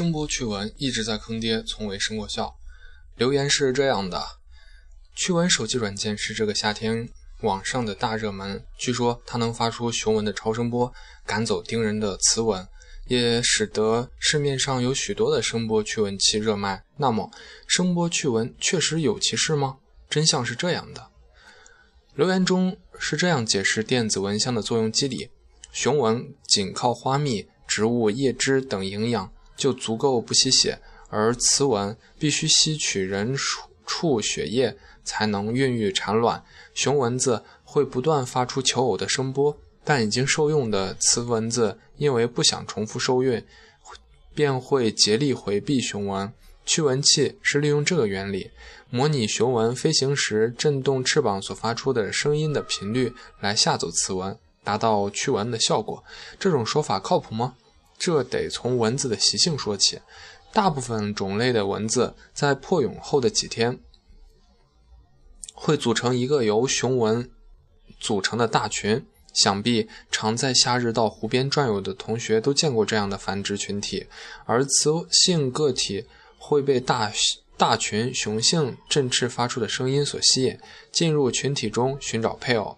[0.00, 2.56] 声波驱蚊一直在坑爹，从未生过效。
[3.16, 4.24] 留言是这样的：
[5.14, 7.06] 驱蚊手机软件是这个夏天
[7.42, 10.90] 网上的大热门，据说它能发出雄蚊的超声波，
[11.26, 12.66] 赶走叮人的雌蚊，
[13.08, 16.82] 也使得市面上有许多的声波驱蚊器热卖。
[16.96, 17.30] 那么，
[17.66, 19.76] 声波驱蚊确实有其事吗？
[20.08, 21.10] 真相是这样的：
[22.14, 25.28] 留言中是这样解释电子蚊香的作用机理：
[25.70, 29.30] 雄蚊仅靠花蜜、植物叶汁等营养。
[29.60, 33.36] 就足够不吸血，而雌蚊必须吸取人
[33.84, 36.42] 畜血液才能孕育产卵。
[36.72, 43.44] 雄蚊子会不断发出求偶的声波，但已经受用的雌蚊子因为不想重复受孕，
[44.34, 46.32] 便会竭力回避雄蚊。
[46.64, 48.50] 驱蚊器是利用这个原理，
[48.88, 56.02] 模拟雄蚊飞行时振动翅膀所发出的声音的频率来吓走雌蚊，达到驱蚊的效果。
[56.38, 57.56] 这种说法靠谱吗？
[58.00, 60.00] 这得从蚊子的习性说起。
[60.52, 63.78] 大部分种类的蚊子在破蛹后的几天，
[65.54, 67.30] 会组成一个由雄蚊
[68.00, 69.06] 组成的大群。
[69.32, 74.08] 想必常在夏日到湖边转悠的同学都见过这样的繁殖群体。
[74.44, 76.04] 而雌性个体
[76.36, 77.12] 会被大
[77.56, 80.58] 大群雄性振翅发出的声音所吸引，
[80.90, 82.76] 进入群体中寻找配偶。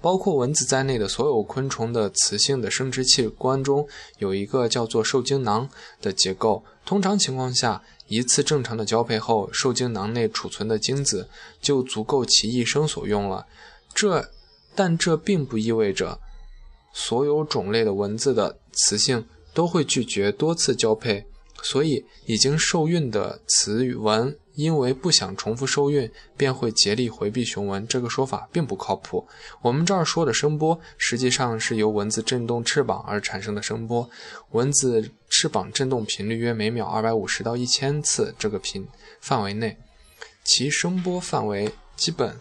[0.00, 3.86] 包括蚊子在内的所有昆虫的雌性的生殖器官中
[4.18, 5.68] 有一个叫做受精囊
[6.00, 6.64] 的结构。
[6.86, 11.28] 通常情况下，一次正常的交配后，受精囊内储存的精子
[11.60, 13.46] 就足够其一生所用了。
[13.94, 14.30] 这，
[14.74, 16.18] 但这并不意味着
[16.92, 21.26] 所有种类的蚊子的雌性都会拒绝多次交配。
[21.62, 27.86] 所以，已经受孕的雌蚊因为不想重复受孕，便会竭力回避雄蚊。
[27.88, 29.26] 这个说法并不靠谱。
[29.62, 34.08] 我们这儿说的声波，实际上是由蚊子振动翅膀而产生的声波。
[34.50, 38.86] 蚊子翅膀振动频率约每秒二百五十到一千次，这个频
[39.20, 39.78] 范围内，
[40.44, 42.38] 其声波范围基本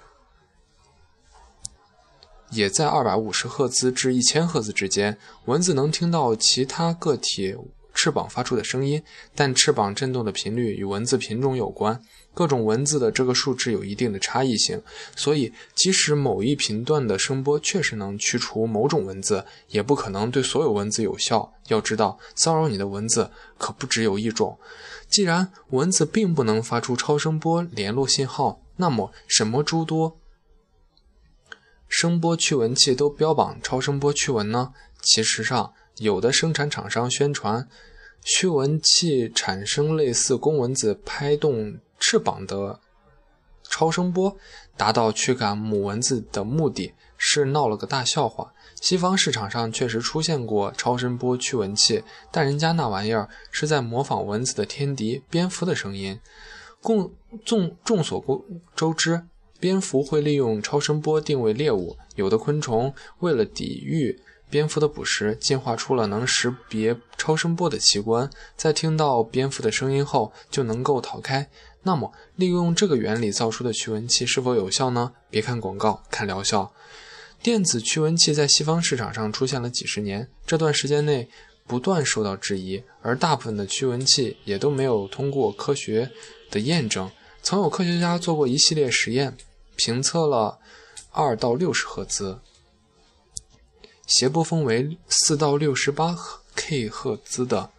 [2.52, 5.18] 也在二百五十赫兹至一千赫兹之间。
[5.46, 7.56] 蚊子能听到其他个体。
[8.02, 9.04] 翅膀发出的声音，
[9.36, 12.02] 但翅膀振动的频率与蚊子品种有关，
[12.34, 14.82] 各种蚊子的这个数值有一定的差异性，
[15.18, 21.54] 所以即使某一频段的声波确实能驱除某种蚊子，也不可能对所有蚊子有效。
[21.68, 24.58] 要知道，骚扰你的蚊子可不只有一种。
[25.10, 30.18] 既然蚊子并不能发出超声波联络信号，那么什么诸多
[31.90, 34.72] 声波驱蚊器都标榜超声波驱蚊呢？
[35.02, 37.70] 其实上，有的生产厂商宣传。
[38.22, 42.82] 驱蚊器产生类似公蚊子拍动翅膀的
[43.64, 44.36] 超声波，
[44.76, 48.54] 达到驱赶母蚊子的目的，是闹了个大笑话。
[48.82, 56.20] 西方市场上确实出现过超声波驱蚊器，但人家那玩意儿是在模仿蚊子的天敌蝙蝠的声音。
[56.81, 57.14] 共
[57.46, 58.46] 众众所
[58.76, 59.24] 周知，
[59.62, 64.22] 蝙蝠会利用超声波定位猎物，有的昆虫为了抵御。
[64.50, 71.50] 蝙蝠的捕食进化出了能识别超声波的器官，在听到蝙蝠的声音后就能够逃开。
[71.84, 75.14] 那么，利用这个原理造出的驱蚊器是否有效呢？
[75.30, 76.74] 别看广告，看疗效。
[77.42, 81.30] 电子驱蚊器在西方市场上出现了几十年，这段时间内
[81.66, 86.12] 不断受到质疑，而大部分的驱蚊器也都没有通过科学
[86.52, 87.10] 的验证。
[87.42, 89.38] 曾有科学家做过一系列实验，
[89.78, 90.60] 评测了
[91.12, 92.40] 二到六十赫兹。
[94.09, 96.18] 谐波峰为四到六十八
[96.56, 97.72] K 赫兹的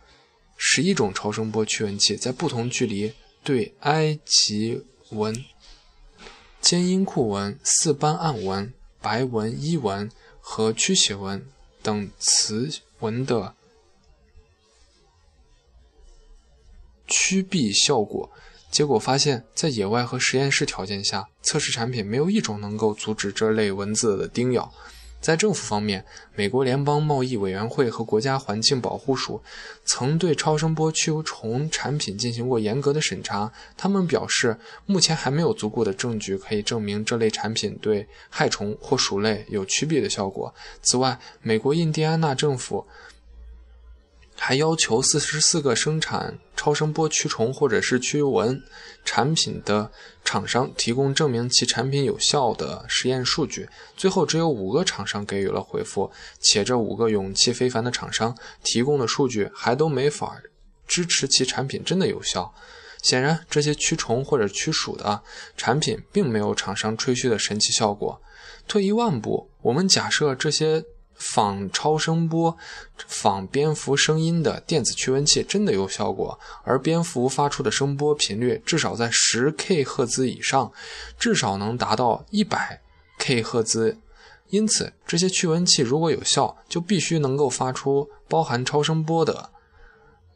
[0.56, 5.44] 十一种超声波驱蚊器，在不同距离对埃及蚊、
[6.60, 10.08] 尖阴库蚊、四斑暗蚊、白蚊、伊蚊
[10.40, 11.44] 和驱血蚊
[11.82, 13.56] 等雌蚊的
[17.08, 18.30] 驱避效果，
[18.70, 24.72] 结果发现，在野外和实验室条件下，测试产品没有一种能够阻止这类蚊子的叮咬。
[25.20, 26.04] 在政府方面，
[26.34, 29.42] 美国联邦贸易委员会和国家环境保护署
[29.84, 33.52] 曾对超声波驱虫产品进行过严格的审查。
[33.76, 34.56] 他们表示，
[34.87, 40.55] 目前还没有足够的证据可以证明这类产品对害虫或鼠类有驱避的效果。
[40.82, 42.87] 此外，美国印第安纳政府。
[44.42, 48.58] 还要求四十四个生产超声波驱虫或者是驱蚊
[49.04, 49.92] 产品的
[50.25, 56.10] 厂商提供证明其产品有效的实验数据，最后只有五个厂商给予了回复，
[56.40, 58.34] 且这五个勇气非凡的厂商
[58.64, 60.40] 提供的数据还都没法
[60.88, 62.54] 支持其产品真的有效。
[63.02, 65.22] 显然，这些驱虫或者驱鼠的
[65.54, 68.19] 产品并没有厂商吹嘘的神奇效果。
[68.66, 70.82] 退一万步，我们假设这些。
[71.20, 72.56] 仿超声波、
[73.06, 80.72] 仿蝙蝠声音的电子驱蚊器真的有效果，而蝙蝠发出的声波频率至少在十 K 赫兹以上，
[81.19, 82.81] 至少能达到一百
[83.19, 83.99] K 赫兹。
[84.49, 89.50] 因此，这些驱蚊器如果有效，就必须能够发出包含超声波的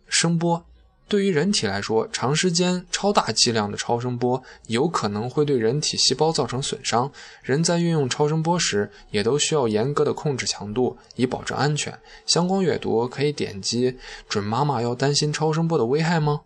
[0.06, 0.64] 声波。
[1.06, 7.12] 对于人体来说，长时间超大剂量的超声波有可能会对人体细胞造成损伤。
[7.42, 11.96] 人在运用超声波时，也都需要严格的控制强度，以保证安全。
[12.24, 13.98] 相关阅读可以点击
[14.28, 16.40] “准妈妈要担心超声波的危害吗？”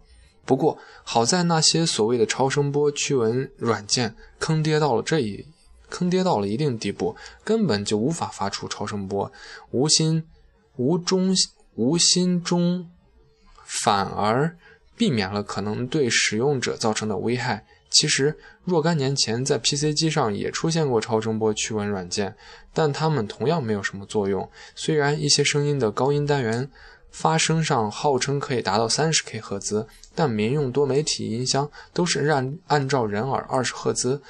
[0.45, 5.47] 不过好在那些所谓的超声波驱蚊软件坑爹到了这一
[5.91, 7.15] 坑爹到了一定地步，
[7.45, 9.31] 根本就无法发出超声波，
[9.71, 10.25] 无心
[10.77, 11.35] 无中
[11.77, 12.91] 无心中。
[13.69, 14.57] 反而
[14.97, 17.67] 避免了可能对使用者造成的危害。
[17.91, 22.35] 其实，若干年前在 PC 机上也出现过超声波驱蚊软件，
[22.73, 24.51] 但它们同样没有什么作用。
[24.75, 26.71] 虽然一些声音的高音单元
[27.11, 34.21] 发声上号称可以达到 30K 赫兹，但民用多媒体音箱都是按按照人耳20赫兹、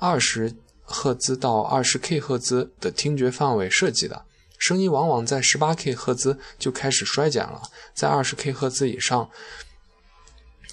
[0.00, 0.54] 20
[0.84, 4.24] 赫兹到 20K 赫兹的听觉范围设计的。
[4.62, 7.60] 声音往往在 18K 赫兹就开始衰减了，
[7.94, 9.28] 在 20K 赫兹以上，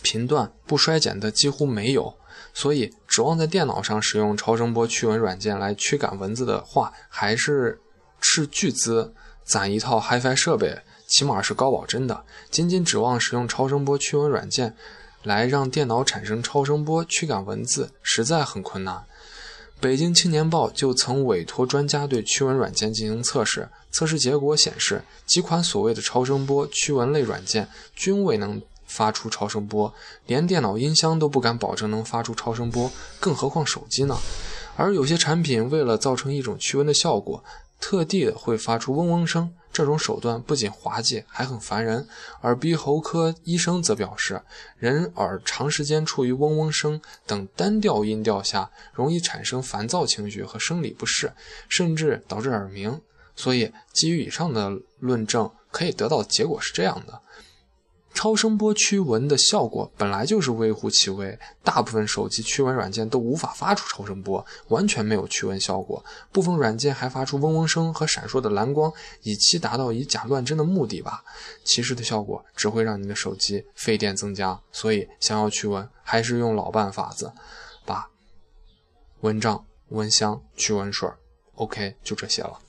[0.04, 2.14] 频段不衰减的几乎没有。
[2.54, 7.82] 所以，指望在电脑上使用超声波驱蚊软件来驱赶蚊子的话，还是
[8.22, 9.12] 斥巨资
[9.44, 12.24] 攒一套 HiFi 设备，起码是高保真的。
[12.52, 14.76] 仅仅指望使用超声波驱蚊软件
[15.24, 19.04] 来让电脑产生超声波驱赶蚊子，实在很困难。
[19.82, 27.66] 北京青年报就曾委托专家对驱蚊软件进行测试，测试结果显示，几款所谓的超声波驱蚊类软件
[27.96, 29.94] 均未能发出超声波，
[30.26, 32.92] 连电脑音箱都不敢保证能发出超声波，
[33.22, 34.18] 更何况手机呢？
[34.76, 37.42] 而有些产品为了造成一种驱蚊的效果，
[37.80, 39.54] 特地会发出嗡嗡声。
[39.72, 42.08] 这种手段不仅滑稽，还很烦人。
[42.42, 44.42] 耳鼻喉科医生则表示，
[44.78, 51.32] 人耳长时间处于嗡嗡声等单调音调下，容易产生烦躁情绪和生理不适，
[51.68, 53.00] 甚至导致耳鸣。
[53.36, 57.22] 所以，基于以上的论证，可以得到的结果是这样的。
[58.20, 66.04] 超声波驱蚊的效果本来就是微乎其微，大部分手机驱蚊软件都无法发出超声波，完全没有驱蚊效果。
[66.30, 71.24] 部分软件还发出嗡嗡声和闪烁的蓝光，以期达到以假乱真的目的吧。
[71.64, 74.60] 其实的效果只会让你的手机费电增加。
[74.70, 77.32] 所以，想要驱蚊，还是用老办法子，
[77.86, 78.10] 把
[79.22, 81.10] 蚊帐、蚊香、驱蚊水。
[81.56, 82.60] OK，就这些了。